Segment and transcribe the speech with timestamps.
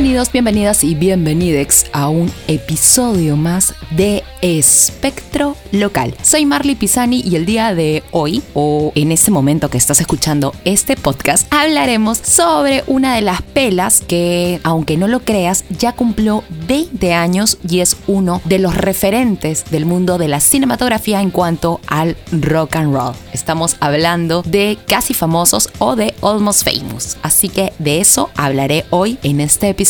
[0.00, 6.16] Bienvenidos, bienvenidas y bienvenidex a un episodio más de Espectro Local.
[6.22, 10.54] Soy Marley Pisani y el día de hoy, o en este momento que estás escuchando
[10.64, 16.44] este podcast, hablaremos sobre una de las pelas que, aunque no lo creas, ya cumplió
[16.66, 21.78] 20 años y es uno de los referentes del mundo de la cinematografía en cuanto
[21.88, 23.14] al rock and roll.
[23.34, 27.18] Estamos hablando de casi famosos o de almost famous.
[27.20, 29.89] Así que de eso hablaré hoy en este episodio.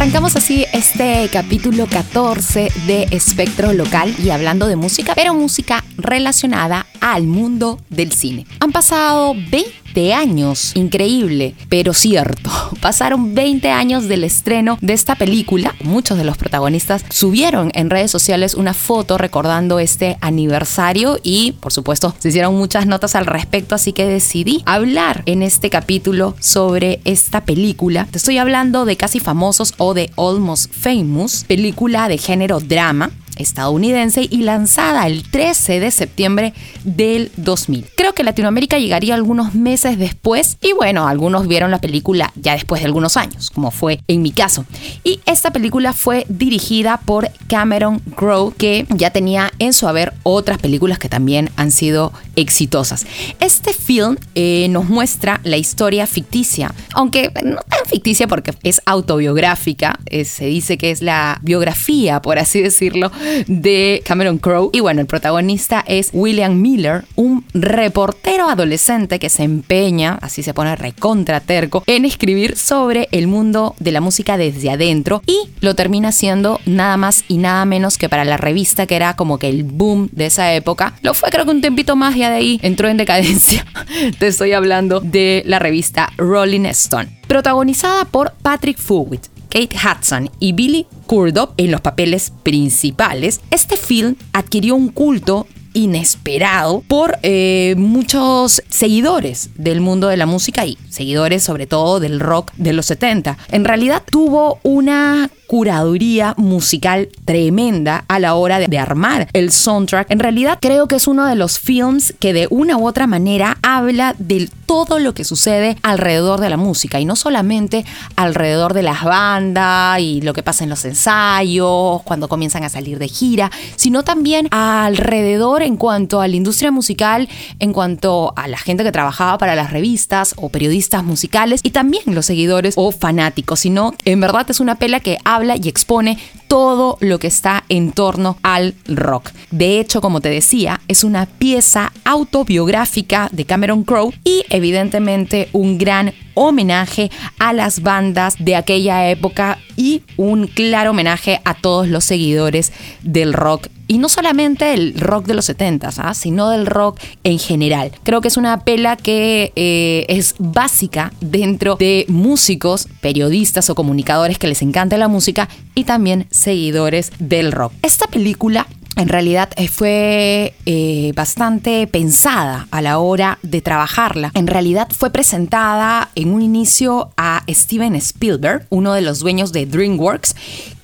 [0.00, 6.86] Arrancamos así este capítulo 14 de Espectro Local y hablando de música, pero música relacionada
[7.00, 8.46] al mundo del cine.
[8.60, 12.50] Han pasado 20 años, increíble, pero cierto.
[12.80, 15.74] Pasaron 20 años del estreno de esta película.
[15.82, 21.72] Muchos de los protagonistas subieron en redes sociales una foto recordando este aniversario y, por
[21.72, 27.00] supuesto, se hicieron muchas notas al respecto, así que decidí hablar en este capítulo sobre
[27.04, 28.06] esta película.
[28.10, 34.26] Te estoy hablando de Casi Famosos o de Almost Famous, película de género drama estadounidense
[34.28, 36.54] y lanzada el 13 de septiembre
[36.84, 37.86] del 2000.
[37.96, 42.82] Creo que Latinoamérica llegaría algunos meses después y bueno, algunos vieron la película ya después
[42.82, 44.64] de algunos años, como fue en mi caso.
[45.04, 50.58] Y esta película fue dirigida por Cameron Crowe, que ya tenía en su haber otras
[50.58, 53.06] películas que también han sido exitosas.
[53.38, 59.98] Este film eh, nos muestra la historia ficticia, aunque no tan ficticia porque es autobiográfica,
[60.06, 63.10] eh, se dice que es la biografía, por así decirlo,
[63.46, 64.70] de Cameron Crowe.
[64.72, 70.54] Y bueno, el protagonista es William Miller, un reportero adolescente que se empeña, así se
[70.54, 75.74] pone recontra terco, en escribir sobre el mundo de la música desde adentro y lo
[75.74, 79.48] termina haciendo nada más y nada menos que para la revista que era como que
[79.48, 80.94] el boom de esa época.
[81.02, 83.66] Lo fue creo que un tempito más y de ahí entró en decadencia.
[84.18, 87.20] Te estoy hablando de la revista Rolling Stone.
[87.26, 94.16] Protagonizada por Patrick Fugit, Kate Hudson y Billy Crudup en los papeles principales, este film
[94.32, 101.42] adquirió un culto inesperado por eh, muchos seguidores del mundo de la música y seguidores
[101.42, 103.38] sobre todo del rock de los 70.
[103.50, 110.08] En realidad tuvo una curaduría musical tremenda a la hora de, armar el soundtrack.
[110.08, 113.58] En realidad creo que es uno de los films que de una u otra manera
[113.60, 118.84] habla de todo lo que sucede alrededor de la música y no solamente alrededor de
[118.84, 123.50] las bandas y lo que pasa en los ensayos, cuando comienzan a salir de gira,
[123.74, 127.28] sino también alrededor en cuanto a la industria musical,
[127.58, 132.02] en cuanto a la gente que trabajaba para las revistas o periodistas musicales y también
[132.06, 136.18] los seguidores o fanáticos, sino en verdad es una pela que habla y expone
[136.50, 139.30] todo lo que está en torno al rock.
[139.52, 145.78] De hecho, como te decía, es una pieza autobiográfica de Cameron Crowe y evidentemente un
[145.78, 152.02] gran homenaje a las bandas de aquella época y un claro homenaje a todos los
[152.02, 152.72] seguidores
[153.04, 156.14] del rock y no solamente el rock de los 70, ¿ah?
[156.14, 157.90] sino del rock en general.
[158.04, 164.38] Creo que es una pela que eh, es básica dentro de músicos, periodistas o comunicadores
[164.38, 167.72] que les encanta la música y también seguidores del rock.
[167.82, 174.30] Esta película en realidad eh, fue eh, bastante pensada a la hora de trabajarla.
[174.34, 179.66] En realidad fue presentada en un inicio a Steven Spielberg, uno de los dueños de
[179.66, 180.34] DreamWorks,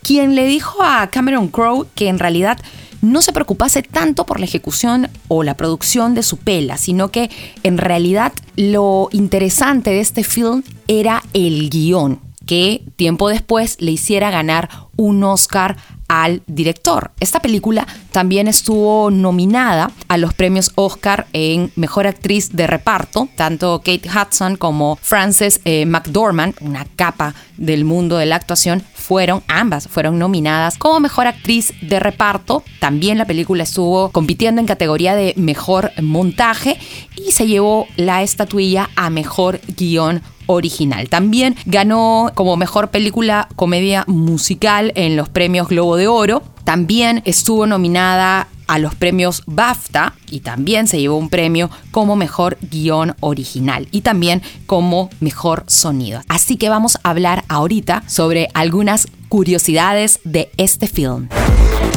[0.02, 2.58] quien le dijo a Cameron Crowe que en realidad
[3.02, 7.30] no se preocupase tanto por la ejecución o la producción de su pela, sino que
[7.62, 14.30] en realidad lo interesante de este film era el guion, que tiempo después le hiciera
[14.30, 15.76] ganar un Oscar
[16.08, 17.10] al director.
[17.20, 23.28] Esta película también estuvo nominada a los premios Oscar en Mejor Actriz de Reparto.
[23.36, 29.42] Tanto Kate Hudson como Frances eh, McDormand, una capa del mundo de la actuación, fueron,
[29.48, 32.62] ambas fueron nominadas como Mejor Actriz de Reparto.
[32.80, 36.78] También la película estuvo compitiendo en categoría de Mejor Montaje
[37.16, 41.08] y se llevó la estatuilla a Mejor Guión original.
[41.08, 46.42] También ganó como mejor película comedia musical en los premios Globo de Oro.
[46.64, 52.58] También estuvo nominada a los premios BAFTA y también se llevó un premio como mejor
[52.60, 56.20] guion original y también como mejor sonido.
[56.28, 61.28] Así que vamos a hablar ahorita sobre algunas curiosidades de este film.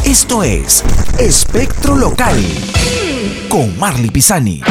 [0.06, 0.84] Esto es
[1.20, 2.38] Espectro Local
[3.50, 4.62] con Marley Pisani.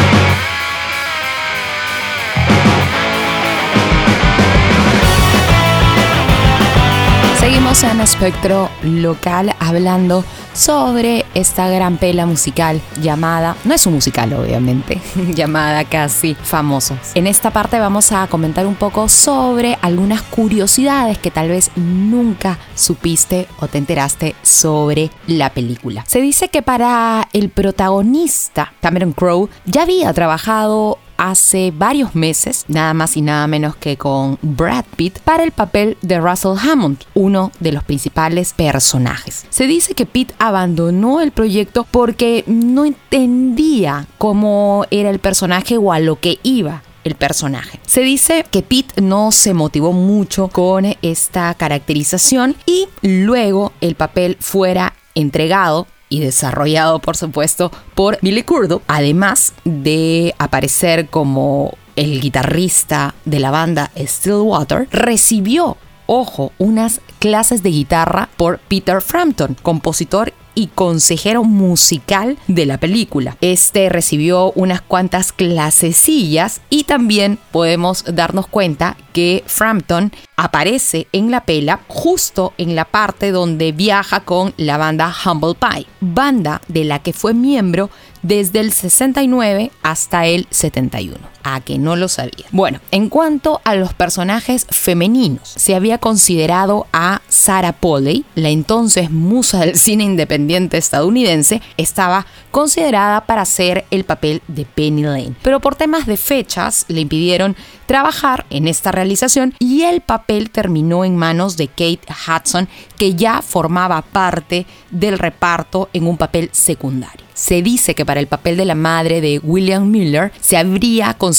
[7.40, 10.24] Seguimos en Espectro Local hablando
[10.54, 15.00] sobre esta gran pela musical llamada, no es un musical obviamente,
[15.34, 16.98] llamada casi Famosos.
[17.14, 22.58] En esta parte vamos a comentar un poco sobre algunas curiosidades que tal vez nunca
[22.74, 26.04] supiste o te enteraste sobre la película.
[26.08, 32.94] Se dice que para el protagonista, Cameron Crowe, ya había trabajado hace varios meses, nada
[32.94, 37.52] más y nada menos que con Brad Pitt, para el papel de Russell Hammond, uno
[37.60, 39.44] de los principales personajes.
[39.50, 45.92] Se dice que Pitt abandonó el proyecto porque no entendía cómo era el personaje o
[45.92, 47.80] a lo que iba el personaje.
[47.86, 54.36] Se dice que Pitt no se motivó mucho con esta caracterización y luego el papel
[54.40, 63.14] fuera entregado y desarrollado por supuesto por Billy Curdo, además de aparecer como el guitarrista
[63.24, 65.76] de la banda Stillwater, recibió,
[66.06, 73.36] ojo, unas clases de guitarra por Peter Frampton, compositor y consejero musical de la película.
[73.40, 81.44] Este recibió unas cuantas clasecillas y también podemos darnos cuenta que Frampton aparece en la
[81.44, 86.98] pela justo en la parte donde viaja con la banda Humble Pie, banda de la
[86.98, 87.88] que fue miembro
[88.22, 91.18] desde el 69 hasta el 71.
[91.42, 92.46] A que no lo sabía.
[92.50, 99.10] Bueno, en cuanto a los personajes femeninos, se había considerado a Sarah Polley, la entonces
[99.10, 105.34] musa del cine independiente estadounidense, estaba considerada para hacer el papel de Penny Lane.
[105.42, 107.56] Pero por temas de fechas le impidieron
[107.86, 113.42] trabajar en esta realización y el papel terminó en manos de Kate Hudson, que ya
[113.42, 117.26] formaba parte del reparto en un papel secundario.
[117.34, 121.37] Se dice que para el papel de la madre de William Miller se habría considerado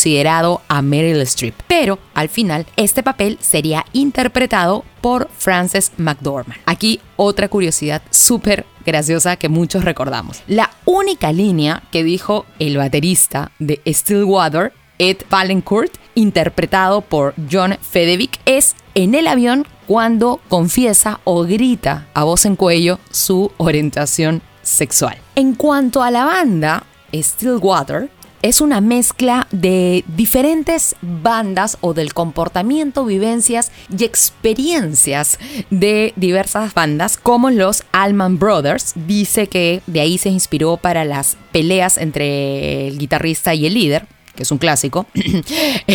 [0.67, 6.61] a Meryl Streep, pero al final este papel sería interpretado por Frances McDormand.
[6.65, 10.41] Aquí otra curiosidad súper graciosa que muchos recordamos.
[10.47, 18.39] La única línea que dijo el baterista de Stillwater Ed Valencourt, interpretado por John Fedevick,
[18.45, 25.17] es en el avión cuando confiesa o grita a voz en cuello su orientación sexual.
[25.35, 28.09] En cuanto a la banda, Stillwater
[28.41, 35.39] es una mezcla de diferentes bandas o del comportamiento, vivencias y experiencias
[35.69, 38.93] de diversas bandas como los Allman Brothers.
[38.95, 44.07] Dice que de ahí se inspiró para las peleas entre el guitarrista y el líder
[44.39, 45.05] que es un clásico,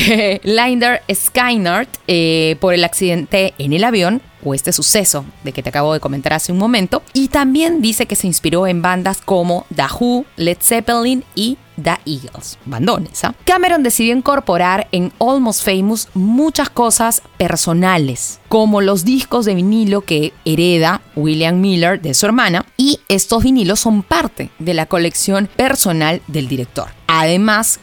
[0.42, 5.70] Linder Skynard, eh, por el accidente en el avión, o este suceso de que te
[5.70, 9.64] acabo de comentar hace un momento, y también dice que se inspiró en bandas como
[9.74, 13.24] The Who, Led Zeppelin y The Eagles, bandones.
[13.24, 13.34] ¿ah?
[13.44, 20.32] Cameron decidió incorporar en Almost Famous muchas cosas personales, como los discos de vinilo que
[20.44, 26.22] hereda William Miller de su hermana, y estos vinilos son parte de la colección personal
[26.26, 26.88] del director.
[27.06, 27.80] Además,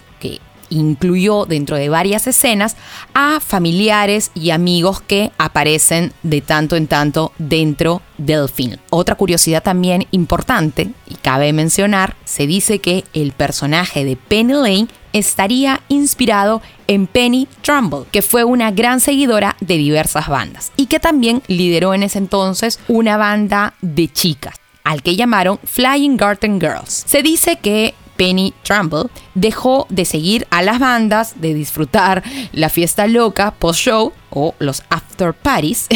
[0.72, 2.76] incluyó dentro de varias escenas
[3.14, 8.78] a familiares y amigos que aparecen de tanto en tanto dentro del film.
[8.90, 14.88] Otra curiosidad también importante, y cabe mencionar, se dice que el personaje de Penny Lane
[15.14, 21.00] estaría inspirado en Penny Trumbull, que fue una gran seguidora de diversas bandas y que
[21.00, 27.04] también lideró en ese entonces una banda de chicas al que llamaron Flying Garden Girls.
[27.06, 33.08] Se dice que Penny Trumbull, dejó de seguir a las bandas, de disfrutar la fiesta
[33.08, 35.88] loca post-show o los after parties.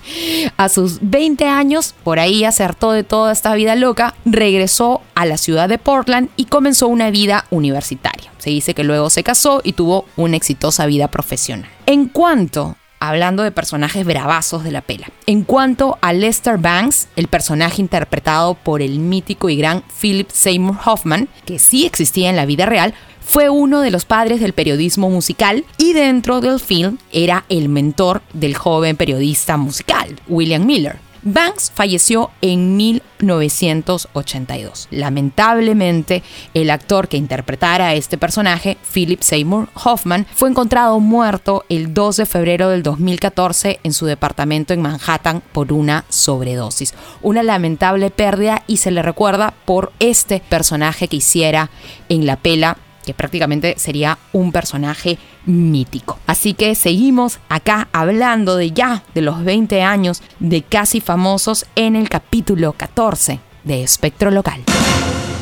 [0.58, 5.38] a sus 20 años, por ahí acertó de toda esta vida loca, regresó a la
[5.38, 8.30] ciudad de Portland y comenzó una vida universitaria.
[8.36, 11.70] Se dice que luego se casó y tuvo una exitosa vida profesional.
[11.86, 15.08] En cuanto hablando de personajes bravazos de la pela.
[15.26, 20.76] En cuanto a Lester Banks, el personaje interpretado por el mítico y gran Philip Seymour
[20.84, 25.08] Hoffman, que sí existía en la vida real, fue uno de los padres del periodismo
[25.08, 31.09] musical y dentro del film era el mentor del joven periodista musical, William Miller.
[31.22, 34.88] Banks falleció en 1982.
[34.90, 36.22] Lamentablemente,
[36.54, 42.18] el actor que interpretara a este personaje, Philip Seymour Hoffman, fue encontrado muerto el 2
[42.18, 46.94] de febrero del 2014 en su departamento en Manhattan por una sobredosis.
[47.20, 51.68] Una lamentable pérdida y se le recuerda por este personaje que hiciera
[52.08, 56.18] en la pela que prácticamente sería un personaje mítico.
[56.26, 61.96] Así que seguimos acá hablando de ya de los 20 años de casi famosos en
[61.96, 64.62] el capítulo 14 de Espectro Local.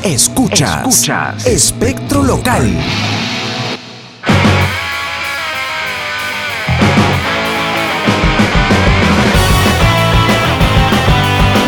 [0.03, 1.45] Escuchas, Escuchas.
[1.45, 2.73] Espectro Local.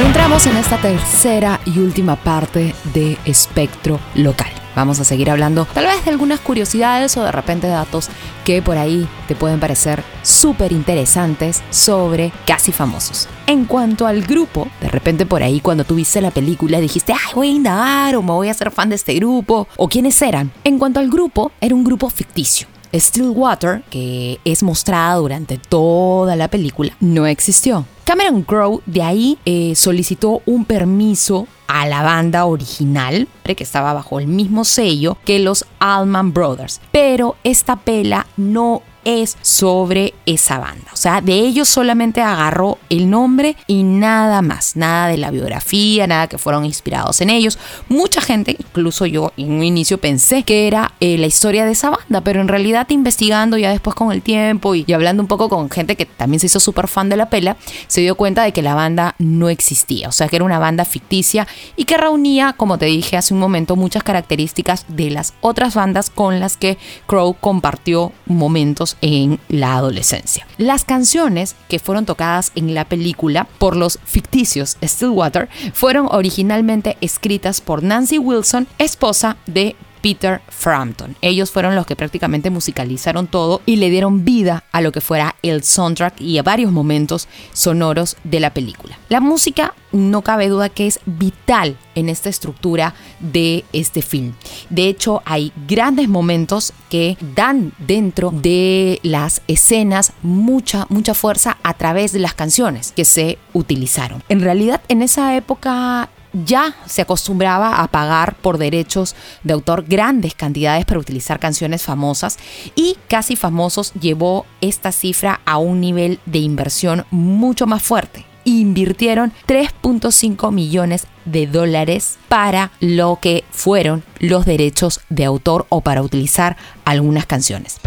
[0.05, 4.60] Entramos en esta tercera y última parte de Espectro Local.
[4.75, 8.09] Vamos a seguir hablando tal vez de algunas curiosidades o de repente datos
[8.45, 13.27] que por ahí te pueden parecer súper interesantes sobre casi famosos.
[13.47, 17.47] En cuanto al grupo, de repente por ahí cuando tuviste la película dijiste, ay, voy
[17.49, 20.51] a indagar o me voy a ser fan de este grupo o quiénes eran.
[20.63, 22.67] En cuanto al grupo, era un grupo ficticio.
[22.93, 27.85] Stillwater, que es mostrada durante toda la película, no existió.
[28.03, 34.19] Cameron Crowe de ahí eh, solicitó un permiso a la banda original, que estaba bajo
[34.19, 36.81] el mismo sello que los Allman Brothers.
[36.91, 40.91] Pero esta pela no es sobre esa banda.
[40.93, 46.07] O sea, de ellos solamente agarró el nombre y nada más, nada de la biografía,
[46.07, 47.57] nada que fueron inspirados en ellos.
[47.89, 51.89] Mucha gente, incluso yo en un inicio pensé que era eh, la historia de esa
[51.89, 55.49] banda, pero en realidad investigando ya después con el tiempo y, y hablando un poco
[55.49, 58.51] con gente que también se hizo súper fan de la pela, se dio cuenta de
[58.53, 62.53] que la banda no existía, o sea que era una banda ficticia y que reunía,
[62.53, 66.77] como te dije hace un momento, muchas características de las otras bandas con las que
[67.07, 70.45] Crow compartió momentos en la adolescencia.
[70.57, 77.61] Las canciones que fueron tocadas en la película por los ficticios Stillwater fueron originalmente escritas
[77.61, 81.15] por Nancy Wilson, esposa de Peter Frampton.
[81.21, 85.35] Ellos fueron los que prácticamente musicalizaron todo y le dieron vida a lo que fuera
[85.41, 88.97] el soundtrack y a varios momentos sonoros de la película.
[89.09, 94.33] La música no cabe duda que es vital en esta estructura de este film.
[94.69, 101.73] De hecho, hay grandes momentos que dan dentro de las escenas mucha, mucha fuerza a
[101.73, 104.23] través de las canciones que se utilizaron.
[104.29, 110.35] En realidad, en esa época ya se acostumbraba a pagar por derechos de autor grandes
[110.35, 112.37] cantidades para utilizar canciones famosas
[112.75, 118.25] y Casi Famosos llevó esta cifra a un nivel de inversión mucho más fuerte.
[118.43, 126.01] Invirtieron 3.5 millones de dólares para lo que fueron los derechos de autor o para
[126.01, 127.79] utilizar algunas canciones.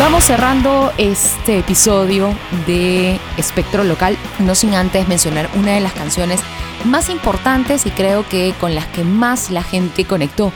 [0.00, 2.34] Vamos cerrando este episodio
[2.66, 6.40] de Espectro Local, no sin antes mencionar una de las canciones
[6.84, 10.52] más importantes y creo que con las que más la gente conectó.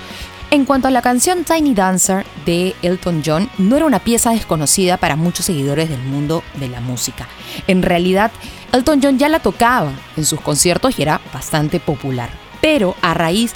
[0.50, 4.96] En cuanto a la canción Tiny Dancer de Elton John, no era una pieza desconocida
[4.96, 7.28] para muchos seguidores del mundo de la música.
[7.66, 8.32] En realidad,
[8.72, 13.52] Elton John ya la tocaba en sus conciertos y era bastante popular pero a raíz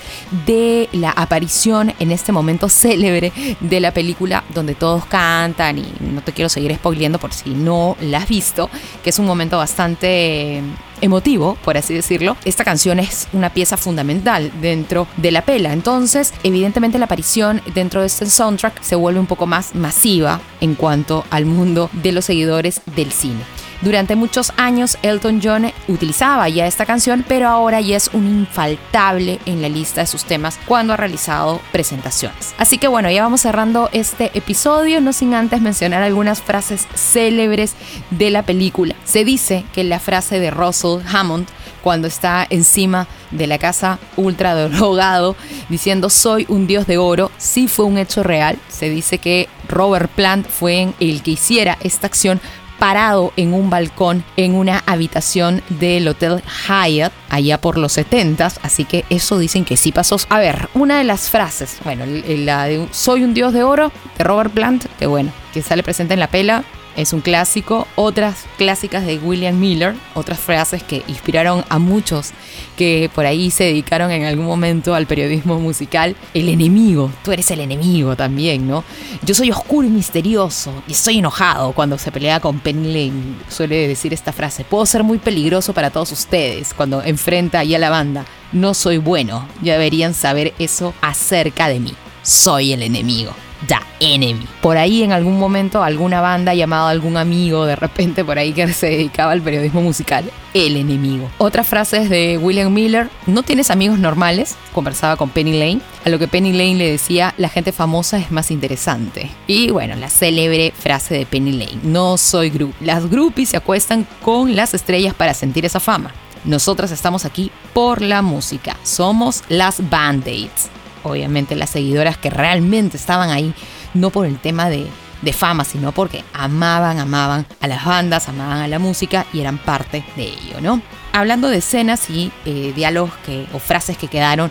[0.47, 6.23] de la aparición en este momento célebre de la película donde todos cantan y no
[6.23, 8.71] te quiero seguir spoileando por si no la has visto,
[9.03, 10.63] que es un momento bastante
[11.01, 15.73] emotivo, por así decirlo, esta canción es una pieza fundamental dentro de la pela.
[15.73, 20.75] Entonces, evidentemente la aparición dentro de este soundtrack se vuelve un poco más masiva en
[20.75, 23.62] cuanto al mundo de los seguidores del cine.
[23.83, 29.41] Durante muchos años Elton John utilizaba ya esta canción, pero ahora ya es un infaltable
[29.45, 32.55] en la lista de sus temas cuando ha realizado presentaciones.
[32.59, 37.75] Así que bueno, ya vamos cerrando este episodio, no sin antes mencionar algunas frases célebres
[38.11, 38.95] de la película.
[39.05, 41.49] Se dice que la frase de Russell Hammond
[41.83, 45.35] cuando está encima de la casa ultra drogado
[45.69, 48.59] diciendo soy un dios de oro, sí fue un hecho real.
[48.69, 52.41] Se dice que Robert Plant fue el que hiciera esta acción
[52.83, 58.85] parado en un balcón en una habitación del Hotel Hyatt allá por los 70 así
[58.85, 60.17] que eso dicen que sí pasó.
[60.29, 64.25] A ver, una de las frases, bueno, la de Soy un dios de oro de
[64.25, 66.65] Robert Plant, que bueno, que sale presente en la pela,
[66.97, 67.87] es un clásico.
[67.95, 72.31] Otras clásicas de William Miller, otras frases que inspiraron a muchos
[72.77, 76.17] que por ahí se dedicaron en algún momento al periodismo musical.
[76.35, 78.85] El enemigo, tú eres el enemigo también, ¿no?
[79.23, 83.37] Yo soy oscuro y misterioso y estoy enojado cuando se pelea con Penny Lane.
[83.49, 84.65] Suele decir esta frase.
[84.65, 88.25] Puedo ser muy peligroso para todos ustedes cuando enfrenta ahí a la banda.
[88.53, 89.49] No soy bueno.
[89.63, 91.95] Ya deberían saber eso acerca de mí.
[92.23, 93.33] Soy el enemigo.
[93.67, 94.47] The Enemy.
[94.61, 98.73] Por ahí en algún momento alguna banda llamada algún amigo de repente por ahí que
[98.73, 101.31] se dedicaba al periodismo musical, el enemigo.
[101.39, 106.19] Otras frases de William Miller, no tienes amigos normales, conversaba con Penny Lane, a lo
[106.19, 109.31] que Penny Lane le decía, la gente famosa es más interesante.
[109.47, 112.75] Y bueno, la célebre frase de Penny Lane, no soy group.
[112.81, 116.13] Las groupies se acuestan con las estrellas para sentir esa fama.
[116.45, 120.71] Nosotras estamos aquí por la música, somos las band-aids
[121.03, 123.55] obviamente las seguidoras que realmente estaban ahí,
[123.95, 124.87] no por el tema de,
[125.33, 130.05] fama, sino porque amaban, amaban a las bandas, amaban a la música y eran parte
[130.17, 130.83] de ello, ¿no?
[131.13, 134.51] Hablando de escenas y eh, diálogos que, o frases que quedaron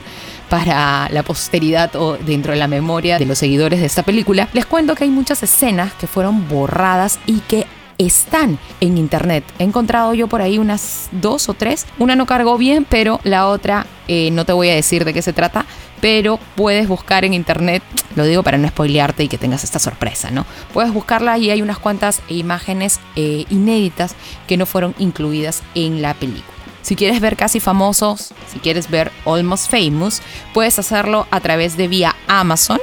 [0.49, 4.65] para la posteridad o dentro de la memoria de los seguidores de esta película, les
[4.65, 7.67] cuento que hay muchas escenas que fueron borradas y que
[7.97, 9.43] están en internet.
[9.59, 11.85] He encontrado yo por ahí unas dos o tres.
[11.99, 15.21] Una no cargó bien, pero la otra eh, no te voy a decir de qué
[15.21, 15.65] se trata,
[16.01, 17.83] pero puedes buscar en internet,
[18.15, 20.45] lo digo para no spoilearte y que tengas esta sorpresa, ¿no?
[20.73, 24.15] Puedes buscarla y hay unas cuantas imágenes eh, inéditas
[24.47, 26.51] que no fueron incluidas en la película.
[26.81, 30.21] Si quieres ver casi famosos, si quieres ver Almost Famous,
[30.53, 32.79] puedes hacerlo a través de vía Amazon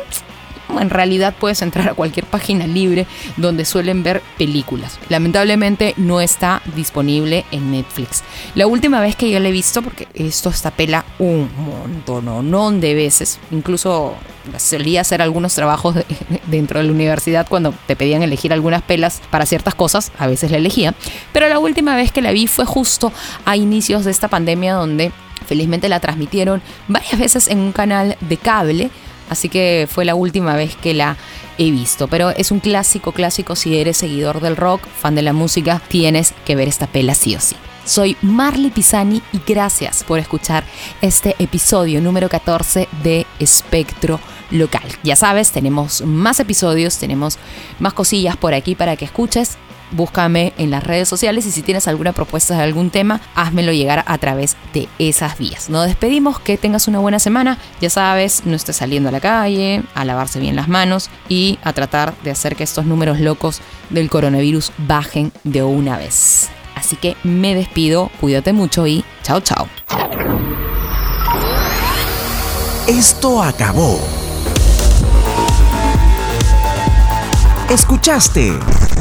[0.80, 3.06] en realidad puedes entrar a cualquier página libre
[3.36, 4.98] donde suelen ver películas.
[5.08, 8.22] Lamentablemente no está disponible en Netflix.
[8.54, 12.94] La última vez que yo la he visto, porque esto está pela un montón de
[12.94, 14.14] veces, incluso
[14.56, 15.96] solía hacer algunos trabajos
[16.46, 20.50] dentro de la universidad cuando te pedían elegir algunas pelas para ciertas cosas, a veces
[20.50, 20.94] la elegía,
[21.32, 23.12] pero la última vez que la vi fue justo
[23.44, 25.12] a inicios de esta pandemia donde
[25.46, 28.90] felizmente la transmitieron varias veces en un canal de cable
[29.28, 31.16] Así que fue la última vez que la
[31.58, 32.08] he visto.
[32.08, 33.56] Pero es un clásico, clásico.
[33.56, 37.34] Si eres seguidor del rock, fan de la música, tienes que ver esta pela sí
[37.36, 37.56] o sí.
[37.84, 40.62] Soy Marley Pisani y gracias por escuchar
[41.00, 44.20] este episodio número 14 de Espectro
[44.50, 44.86] Local.
[45.02, 47.38] Ya sabes, tenemos más episodios, tenemos
[47.78, 49.56] más cosillas por aquí para que escuches
[49.92, 54.04] búscame en las redes sociales y si tienes alguna propuesta de algún tema, házmelo llegar
[54.06, 55.70] a través de esas vías.
[55.70, 59.82] Nos despedimos, que tengas una buena semana, ya sabes, no estés saliendo a la calle,
[59.94, 64.10] a lavarse bien las manos y a tratar de hacer que estos números locos del
[64.10, 66.48] coronavirus bajen de una vez.
[66.74, 69.68] Así que me despido, cuídate mucho y chao chao.
[72.86, 74.00] Esto acabó.
[77.68, 78.58] Escuchaste